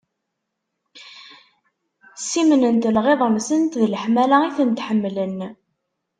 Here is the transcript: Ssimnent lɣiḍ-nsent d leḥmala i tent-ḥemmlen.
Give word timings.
Ssimnent 2.21 2.83
lɣiḍ-nsent 2.95 3.73
d 3.81 3.83
leḥmala 3.91 4.37
i 4.47 4.49
tent-ḥemmlen. 4.57 5.37